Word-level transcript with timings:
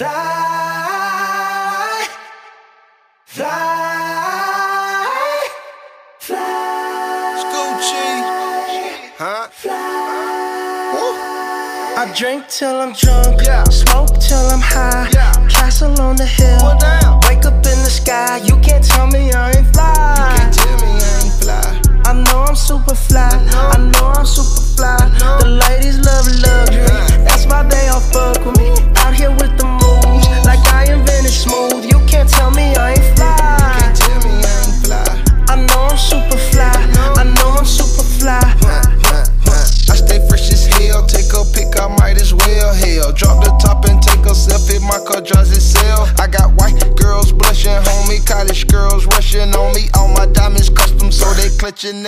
Fly, 0.00 0.08
fly, 3.26 3.48
fly. 6.18 7.36
Scoochie. 7.42 8.20
Huh? 9.18 9.48
I 11.98 12.10
drink 12.16 12.48
till 12.48 12.80
I'm 12.80 12.94
drunk, 12.94 13.42
Yeah. 13.42 13.69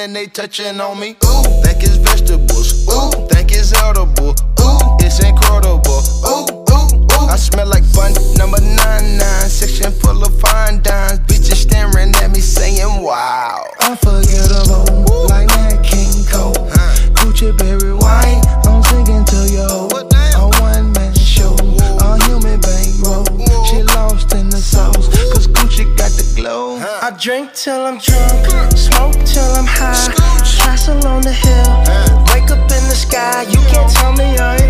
And 0.02 0.16
they 0.16 0.27
touching 0.27 0.80
on 0.80 0.98
me. 0.98 1.11
Ooh, 1.24 1.42
think 1.62 1.79
it's 1.83 1.97
vegetables. 1.97 2.88
Ooh, 2.88 3.11
think 3.29 3.52
it's 3.52 3.73
edible. 3.73 4.34
Ooh, 4.59 4.98
it's 4.98 5.23
incredible. 5.23 6.02
Ooh, 6.27 6.42
ooh, 6.75 7.06
ooh. 7.06 7.28
I 7.30 7.37
smell 7.37 7.69
like 7.69 7.84
bun 7.95 8.12
number 8.34 8.61
nine 8.61 9.16
nine. 9.16 9.48
Section 9.48 9.92
full 9.92 10.25
of 10.25 10.34
fine 10.41 10.83
dimes. 10.83 11.20
Bitches 11.30 11.62
staring 11.70 12.14
at 12.17 12.30
me 12.33 12.41
saying, 12.41 13.03
Wow. 13.03 13.62
Unforgettable, 13.83 15.06
like 15.30 15.47
Nat 15.55 15.83
King 15.84 16.11
Cole. 16.27 16.67
Gucci 17.14 17.56
berry 17.56 17.95
white, 17.95 18.42
drink 27.23 27.53
till 27.55 27.87
I'm 27.87 27.98
drunk, 27.98 28.77
smoke 28.77 29.15
till 29.25 29.53
I'm 29.55 29.65
high. 29.65 30.12
Castle 30.59 31.06
on 31.06 31.23
the 31.23 31.31
hill, 31.31 31.70
wake 32.34 32.51
up 32.51 32.67
in 32.67 32.83
the 32.91 32.98
sky. 32.98 33.42
You 33.42 33.61
can't 33.70 33.89
tell 33.92 34.12
me 34.12 34.37
I 34.39 34.61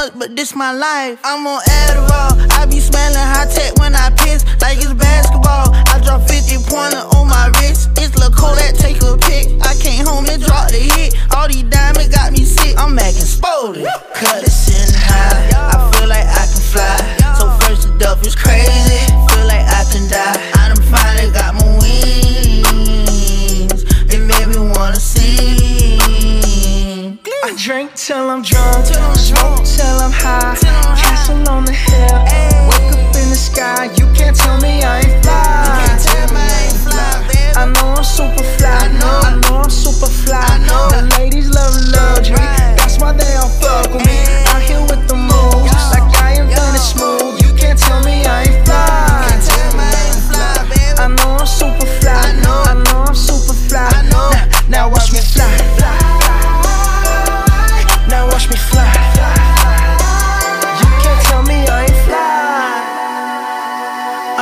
much, 0.00 0.12
but 0.18 0.34
this 0.36 0.54
my 0.54 0.72
life. 0.72 1.20
I'm 1.24 1.46
on 1.46 1.60
Adderall. 1.84 2.32
I 2.56 2.64
be 2.66 2.80
smelling 2.80 3.16
high 3.16 3.46
tech 3.52 3.76
when 3.78 3.94
I 3.94 4.10
piss, 4.16 4.44
like 4.60 4.78
it's 4.78 4.92
basketball. 4.94 5.74
I 5.92 6.00
drop 6.04 6.26
50 6.28 6.56
pointer 6.68 7.04
on 7.16 7.28
my 7.28 7.48
wrist. 7.60 7.90
It's 8.00 8.16
Lil' 8.16 8.30
Kodak, 8.32 8.74
take 8.76 9.02
a 9.02 9.16
pic. 9.18 9.48
I 9.60 9.74
came 9.76 10.06
home 10.06 10.24
and 10.28 10.42
dropped 10.42 10.72
the 10.72 10.78
hit. 10.80 11.14
All 11.36 11.48
these 11.48 11.64
diamonds 11.64 12.08
got 12.08 12.32
me 12.32 12.44
sick. 12.44 12.76
I'm 12.78 12.98
acting 12.98 13.24
spotted. 13.28 13.86
Cut 14.14 14.42
it 14.42 14.50
sitting 14.50 14.94
high. 14.96 15.50
I 15.74 15.76
feel 15.92 16.08
like 16.08 16.26
I 16.26 16.46
can 16.48 16.62
fly. 16.72 16.96
So 17.36 17.50
first 17.60 17.82
the 17.88 17.92
duff 17.98 18.24
is 18.24 18.34
crazy. 18.34 19.04
Feel 19.28 19.46
like 19.52 19.66
I 19.68 19.84
can 19.92 20.08
die. 20.08 20.40
I 20.60 20.68
done 20.72 20.80
finally 20.88 21.28
got 21.36 21.52
my 21.60 21.68
wings. 21.80 23.84
It 24.08 24.20
made 24.24 24.48
me 24.48 24.60
wanna 24.72 24.96
sing. 24.96 27.18
I 27.44 27.52
drink 27.56 27.94
till 27.94 28.30
I'm 28.30 28.42
drunk, 28.42 28.86
Till 28.86 29.02
I'm 29.02 29.14
drunk. 29.28 29.59
I'm 30.12 30.16
high. 30.16 30.56
Castle 30.96 31.48
on 31.48 31.64
the 31.64 31.72
hill, 31.72 32.29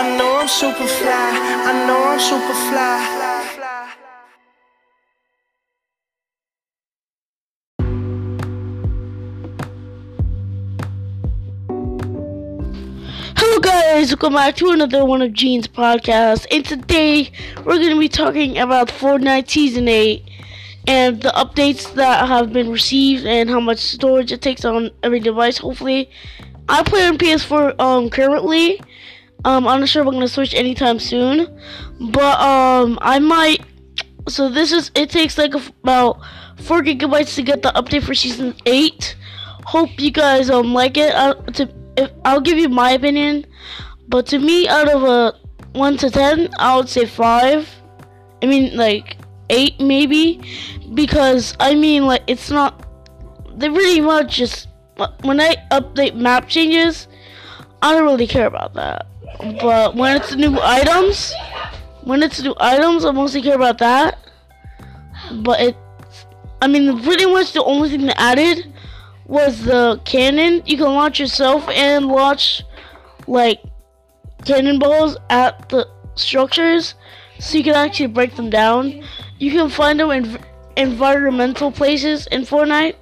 I 0.00 0.16
know 0.16 0.38
I'm 0.38 0.46
super 0.46 0.86
fly. 0.86 1.10
I 1.10 1.72
know 1.88 2.04
I'm 2.06 2.20
super 2.20 2.54
fly. 2.70 3.16
Hello 13.36 13.58
guys, 13.58 14.10
welcome 14.10 14.34
back 14.34 14.54
to 14.58 14.70
another 14.70 15.04
one 15.04 15.20
of 15.20 15.32
Gene's 15.32 15.66
podcasts. 15.66 16.46
And 16.52 16.64
today 16.64 17.32
we're 17.64 17.78
going 17.78 17.90
to 17.90 17.98
be 17.98 18.08
talking 18.08 18.56
about 18.56 18.90
Fortnite 18.90 19.50
Season 19.50 19.88
8 19.88 20.22
and 20.86 21.20
the 21.20 21.30
updates 21.30 21.92
that 21.94 22.28
have 22.28 22.52
been 22.52 22.70
received 22.70 23.26
and 23.26 23.50
how 23.50 23.58
much 23.58 23.78
storage 23.78 24.30
it 24.30 24.42
takes 24.42 24.64
on 24.64 24.92
every 25.02 25.18
device. 25.18 25.58
Hopefully, 25.58 26.08
I 26.68 26.84
play 26.84 27.04
on 27.04 27.18
PS4 27.18 27.80
um 27.80 28.10
currently. 28.10 28.80
Um, 29.44 29.68
I'm 29.68 29.80
not 29.80 29.88
sure 29.88 30.02
if 30.02 30.08
I'm 30.08 30.20
to 30.20 30.28
switch 30.28 30.54
anytime 30.54 30.98
soon, 30.98 31.46
but 32.12 32.40
um 32.40 32.98
I 33.02 33.18
might. 33.18 33.62
So 34.28 34.48
this 34.48 34.72
is 34.72 34.90
it 34.94 35.10
takes 35.10 35.38
like 35.38 35.54
about 35.54 36.20
four 36.58 36.82
gigabytes 36.82 37.34
to 37.36 37.42
get 37.42 37.62
the 37.62 37.70
update 37.70 38.02
for 38.02 38.14
Season 38.14 38.54
8. 38.66 39.16
Hope 39.64 39.90
you 39.98 40.10
guys 40.10 40.50
um 40.50 40.74
like 40.74 40.96
it. 40.96 41.14
Uh, 41.14 41.34
to 41.34 41.68
if, 41.96 42.10
I'll 42.24 42.40
give 42.40 42.58
you 42.58 42.68
my 42.68 42.92
opinion, 42.92 43.44
but 44.08 44.26
to 44.26 44.38
me, 44.38 44.68
out 44.68 44.88
of 44.88 45.02
a 45.02 45.38
one 45.72 45.96
to 45.98 46.10
ten, 46.10 46.48
I 46.58 46.76
would 46.76 46.88
say 46.88 47.06
five. 47.06 47.68
I 48.42 48.46
mean, 48.46 48.76
like 48.76 49.16
eight 49.50 49.80
maybe, 49.80 50.40
because 50.94 51.56
I 51.60 51.74
mean, 51.74 52.06
like 52.06 52.22
it's 52.26 52.50
not. 52.50 52.86
They 53.56 53.68
pretty 53.68 54.00
much 54.00 54.36
just 54.36 54.68
when 55.22 55.40
I 55.40 55.56
update 55.70 56.14
map 56.14 56.48
changes, 56.48 57.08
I 57.82 57.92
don't 57.92 58.04
really 58.04 58.26
care 58.26 58.46
about 58.46 58.74
that. 58.74 59.06
But 59.60 59.94
when 59.94 60.16
it's 60.16 60.34
new 60.34 60.58
items, 60.60 61.32
when 62.02 62.22
it's 62.22 62.42
new 62.42 62.54
items, 62.58 63.04
I 63.04 63.12
mostly 63.12 63.42
care 63.42 63.54
about 63.54 63.78
that. 63.78 64.18
But 65.42 65.60
it, 65.60 65.76
I 66.60 66.66
mean, 66.66 67.02
pretty 67.02 67.26
much 67.26 67.52
the 67.52 67.62
only 67.62 67.90
thing 67.90 68.06
they 68.06 68.14
added 68.14 68.72
was 69.26 69.64
the 69.64 70.00
cannon. 70.04 70.62
You 70.66 70.76
can 70.76 70.86
launch 70.86 71.20
yourself 71.20 71.68
and 71.68 72.06
launch 72.06 72.62
like 73.26 73.62
cannonballs 74.44 75.16
at 75.30 75.68
the 75.68 75.88
structures, 76.14 76.94
so 77.38 77.58
you 77.58 77.64
can 77.64 77.74
actually 77.74 78.06
break 78.06 78.34
them 78.34 78.50
down. 78.50 79.04
You 79.38 79.52
can 79.52 79.68
find 79.68 80.00
them 80.00 80.10
in 80.10 80.38
environmental 80.76 81.70
places 81.70 82.26
in 82.28 82.42
Fortnite. 82.42 82.96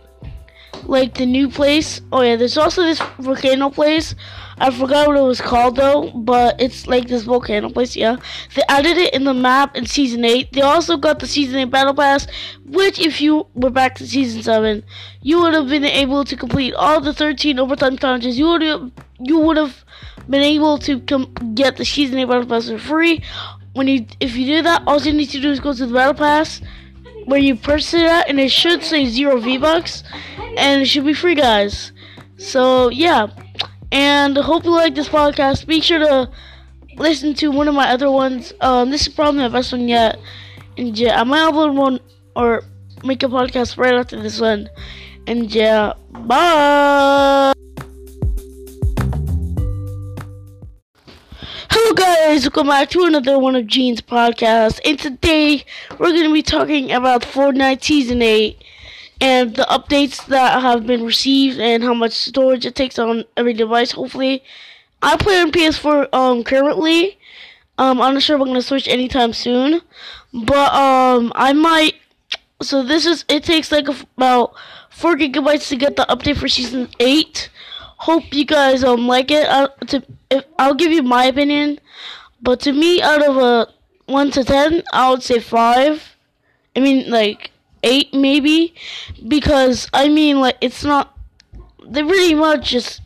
Like 0.88 1.14
the 1.14 1.26
new 1.26 1.48
place. 1.48 2.00
Oh 2.12 2.22
yeah, 2.22 2.36
there's 2.36 2.56
also 2.56 2.82
this 2.82 3.00
volcano 3.18 3.70
place. 3.70 4.14
I 4.58 4.70
forgot 4.70 5.06
what 5.06 5.16
it 5.16 5.22
was 5.22 5.40
called 5.40 5.76
though, 5.76 6.10
but 6.14 6.60
it's 6.60 6.86
like 6.86 7.08
this 7.08 7.24
volcano 7.24 7.68
place. 7.70 7.96
Yeah, 7.96 8.16
they 8.54 8.62
added 8.68 8.96
it 8.96 9.12
in 9.14 9.24
the 9.24 9.34
map 9.34 9.76
in 9.76 9.86
season 9.86 10.24
eight. 10.24 10.52
They 10.52 10.62
also 10.62 10.96
got 10.96 11.18
the 11.18 11.26
season 11.26 11.56
eight 11.56 11.70
battle 11.70 11.94
pass, 11.94 12.26
which 12.64 12.98
if 12.98 13.20
you 13.20 13.46
were 13.54 13.70
back 13.70 13.96
to 13.96 14.06
season 14.06 14.42
seven, 14.42 14.82
you 15.20 15.40
would 15.40 15.54
have 15.54 15.68
been 15.68 15.84
able 15.84 16.24
to 16.24 16.36
complete 16.36 16.74
all 16.74 17.00
the 17.00 17.12
13 17.12 17.58
overtime 17.58 17.98
challenges. 17.98 18.38
You 18.38 18.48
would 18.48 18.62
have 18.62 18.90
you 19.18 19.38
would 19.38 19.56
have 19.56 19.84
been 20.28 20.42
able 20.42 20.78
to 20.78 21.00
com- 21.00 21.32
get 21.54 21.76
the 21.76 21.84
season 21.84 22.18
eight 22.18 22.28
battle 22.28 22.46
pass 22.46 22.68
for 22.68 22.78
free. 22.78 23.22
When 23.74 23.88
you 23.88 24.06
if 24.20 24.36
you 24.36 24.46
do 24.46 24.62
that, 24.62 24.82
all 24.86 25.00
you 25.00 25.12
need 25.12 25.30
to 25.30 25.40
do 25.40 25.50
is 25.50 25.60
go 25.60 25.74
to 25.74 25.86
the 25.86 25.92
battle 25.92 26.14
pass 26.14 26.62
where 27.26 27.40
you 27.40 27.56
purchase 27.56 27.92
it 27.92 28.02
at, 28.02 28.28
and 28.28 28.40
it 28.40 28.50
should 28.50 28.82
say 28.82 29.04
zero 29.06 29.38
V 29.38 29.58
bucks, 29.58 30.04
and 30.56 30.82
it 30.82 30.86
should 30.86 31.04
be 31.04 31.14
free, 31.14 31.34
guys. 31.34 31.92
So 32.36 32.88
yeah, 32.88 33.28
and 33.92 34.36
hope 34.36 34.64
you 34.64 34.70
like 34.70 34.94
this 34.94 35.08
podcast. 35.08 35.66
Be 35.66 35.80
sure 35.80 35.98
to 35.98 36.30
listen 36.96 37.34
to 37.34 37.50
one 37.50 37.68
of 37.68 37.74
my 37.74 37.90
other 37.90 38.10
ones. 38.10 38.52
Um, 38.60 38.90
this 38.90 39.06
is 39.06 39.14
probably 39.14 39.40
my 39.40 39.48
best 39.48 39.72
one 39.72 39.88
yet, 39.88 40.18
and 40.76 40.98
yeah, 40.98 41.20
I 41.20 41.24
might 41.24 41.52
upload 41.52 41.74
one 41.74 42.00
or 42.34 42.62
make 43.04 43.22
a 43.22 43.26
podcast 43.26 43.76
right 43.76 43.94
after 43.94 44.20
this 44.20 44.40
one. 44.40 44.68
And 45.26 45.52
yeah, 45.54 45.92
bye. 46.12 47.52
Hello 51.68 51.94
guys, 51.94 52.44
welcome 52.44 52.68
back 52.68 52.90
to 52.90 53.04
another 53.04 53.38
one 53.38 53.56
of 53.56 53.66
Gene's 53.66 54.00
podcast. 54.00 54.80
And 54.84 54.98
today 54.98 55.64
we're 55.98 56.12
to 56.12 56.32
be 56.32 56.42
talking 56.42 56.92
about 56.92 57.22
Fortnite 57.22 57.82
Season 57.82 58.22
8 58.22 58.62
and 59.20 59.56
the 59.56 59.64
updates 59.64 60.26
that 60.26 60.60
have 60.62 60.86
been 60.86 61.04
received 61.04 61.58
and 61.58 61.82
how 61.82 61.94
much 61.94 62.12
storage 62.12 62.66
it 62.66 62.74
takes 62.74 62.98
on 62.98 63.24
every 63.36 63.52
device. 63.52 63.92
Hopefully, 63.92 64.42
I 65.02 65.16
play 65.16 65.40
on 65.40 65.52
PS4 65.52 66.08
um 66.12 66.44
currently. 66.44 67.18
Um, 67.78 68.00
I'm 68.00 68.14
not 68.14 68.22
sure 68.22 68.36
if 68.36 68.42
I'm 68.42 68.54
to 68.54 68.62
switch 68.62 68.88
anytime 68.88 69.32
soon, 69.32 69.82
but 70.32 70.72
um, 70.72 71.32
I 71.34 71.52
might. 71.52 71.94
So 72.62 72.82
this 72.82 73.04
is 73.04 73.24
it 73.28 73.44
takes 73.44 73.70
like 73.70 73.88
about 73.88 74.54
four 74.90 75.14
gigabytes 75.16 75.68
to 75.68 75.76
get 75.76 75.96
the 75.96 76.06
update 76.08 76.38
for 76.38 76.48
Season 76.48 76.88
8 76.98 77.50
hope 77.96 78.32
you 78.32 78.44
guys 78.44 78.84
um 78.84 79.06
like 79.06 79.30
it. 79.30 79.46
Uh, 79.48 79.68
to 79.88 80.02
if, 80.30 80.44
I'll 80.58 80.74
give 80.74 80.92
you 80.92 81.02
my 81.02 81.24
opinion, 81.26 81.78
but 82.42 82.60
to 82.60 82.72
me, 82.72 83.02
out 83.02 83.22
of 83.22 83.36
a 83.36 83.72
one 84.06 84.30
to 84.32 84.44
ten, 84.44 84.82
I 84.92 85.10
would 85.10 85.22
say 85.22 85.38
five. 85.38 86.16
I 86.74 86.80
mean, 86.80 87.10
like 87.10 87.50
eight 87.82 88.12
maybe, 88.14 88.74
because 89.28 89.88
I 89.92 90.08
mean, 90.08 90.40
like 90.40 90.56
it's 90.60 90.84
not. 90.84 91.16
They 91.88 92.02
pretty 92.02 92.34
much 92.34 92.70
just 92.70 93.00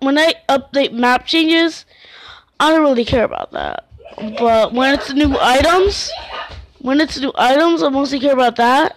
when 0.00 0.18
I 0.18 0.34
update 0.48 0.92
map 0.92 1.26
changes, 1.26 1.84
I 2.58 2.70
don't 2.70 2.82
really 2.82 3.04
care 3.04 3.24
about 3.24 3.52
that. 3.52 3.86
But 4.38 4.72
when 4.72 4.94
it's 4.94 5.12
new 5.12 5.36
items, 5.40 6.10
when 6.80 7.00
it's 7.00 7.18
new 7.18 7.32
items, 7.36 7.82
I 7.82 7.88
mostly 7.88 8.20
care 8.20 8.32
about 8.32 8.56
that. 8.56 8.96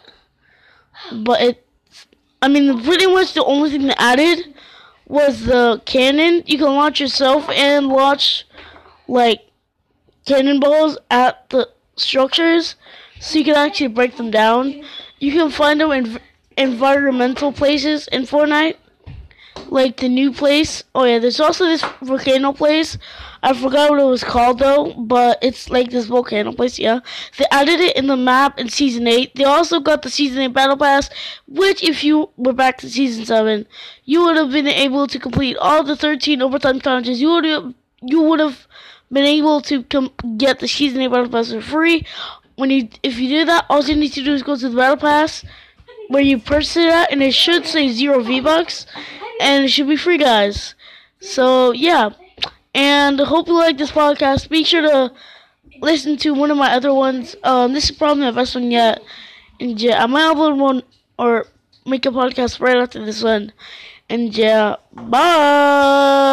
But 1.12 1.42
it, 1.42 1.68
I 2.42 2.48
mean, 2.48 2.84
pretty 2.84 3.08
much 3.08 3.34
the 3.34 3.44
only 3.44 3.70
thing 3.70 3.88
they 3.88 3.94
added 3.98 4.54
was 5.08 5.46
the 5.46 5.82
cannon. 5.86 6.44
You 6.46 6.58
can 6.58 6.76
launch 6.76 7.00
yourself 7.00 7.50
and 7.50 7.88
launch 7.88 8.46
like 9.08 9.42
cannonballs 10.26 10.98
at 11.12 11.50
the 11.50 11.70
structures, 11.96 12.76
so 13.20 13.38
you 13.38 13.46
can 13.46 13.56
actually 13.56 13.88
break 13.88 14.18
them 14.18 14.32
down. 14.32 14.84
You 15.24 15.32
can 15.32 15.52
find 15.52 15.80
them 15.80 15.92
in 15.92 16.20
environmental 16.58 17.54
places 17.54 18.10
in 18.10 18.24
Fortnite, 18.24 18.76
like 19.70 19.96
the 19.96 20.10
new 20.10 20.34
place. 20.34 20.84
Oh 20.94 21.06
yeah, 21.06 21.20
there's 21.20 21.40
also 21.40 21.64
this 21.66 21.82
volcano 22.02 22.52
place. 22.52 22.98
I 23.42 23.54
forgot 23.54 23.90
what 23.90 24.02
it 24.02 24.04
was 24.04 24.22
called 24.22 24.60
though, 24.60 24.94
but 24.98 25.40
it's 25.42 25.70
like 25.70 25.92
this 25.92 26.08
volcano 26.08 26.52
place, 26.52 26.78
yeah. 26.78 27.00
They 27.38 27.46
added 27.52 27.80
it 27.80 27.96
in 27.96 28.08
the 28.08 28.18
map 28.18 28.60
in 28.60 28.68
season 28.68 29.08
8. 29.08 29.34
They 29.36 29.46
also 29.46 29.80
got 29.80 30.02
the 30.02 30.10
season 30.10 30.42
8 30.42 30.48
battle 30.50 30.76
pass, 30.76 31.10
which 31.48 31.82
if 31.82 32.04
you 32.04 32.30
were 32.36 32.52
back 32.52 32.80
to 32.80 32.90
season 32.90 33.24
7, 33.24 33.66
you 34.04 34.26
would 34.26 34.36
have 34.36 34.52
been 34.52 34.68
able 34.68 35.08
to 35.08 35.20
complete 35.20 35.56
all 35.56 35.86
the 35.86 35.96
13 35.96 36.42
overtime 36.42 36.82
challenges. 36.82 37.22
You 37.22 37.30
would 37.30 37.46
have 37.46 37.74
you 38.02 38.22
would 38.24 38.42
have 38.42 38.68
been 39.10 39.24
able 39.24 39.62
to 39.62 39.84
get 40.36 40.60
the 40.60 40.68
season 40.68 41.00
8 41.00 41.08
battle 41.08 41.30
pass 41.30 41.54
for 41.54 41.62
free. 41.62 42.06
When 42.56 42.70
you 42.70 42.90
if 43.02 43.18
you 43.20 43.30
do 43.30 43.46
that, 43.46 43.66
all 43.70 43.84
you 43.84 43.96
need 43.96 44.14
to 44.14 44.24
do 44.24 44.34
is 44.34 44.44
go 44.44 44.56
to 44.56 44.70
the 44.70 44.76
battle 44.76 44.98
pass 44.98 45.44
where 46.08 46.22
you 46.22 46.38
purchase 46.38 46.78
it 46.78 46.88
at, 46.88 47.12
and 47.12 47.24
it 47.24 47.34
should 47.34 47.66
say 47.66 47.90
zero 47.90 48.22
V 48.22 48.40
bucks, 48.40 48.86
and 49.42 49.66
it 49.66 49.70
should 49.70 49.88
be 49.88 49.96
free, 49.96 50.18
guys. 50.18 50.76
So 51.20 51.72
yeah. 51.72 52.12
And 52.76 53.20
hope 53.20 53.48
you 53.48 53.56
like 53.56 53.78
this 53.78 53.92
podcast. 53.92 54.50
Be 54.50 54.64
sure 54.64 54.82
to 54.82 55.14
listen 55.82 56.18
to 56.18 56.34
one 56.34 56.50
of 56.50 56.58
my 56.58 56.74
other 56.74 56.94
ones. 56.94 57.36
Um, 57.44 57.74
this 57.74 57.90
is 57.90 57.96
probably 57.96 58.24
my 58.24 58.32
best 58.32 58.56
one 58.56 58.72
yet. 58.72 59.02
And 59.60 59.80
yeah, 59.80 60.04
I 60.04 60.08
might 60.08 60.34
upload 60.34 60.58
one 60.58 60.84
or 61.20 61.46
make 61.86 62.06
a 62.06 62.10
podcast 62.10 62.60
right 62.60 62.78
after 62.78 63.06
this 63.06 63.22
one. 63.22 63.54
And 64.10 64.36
yeah, 64.36 64.78
bye. 64.92 66.24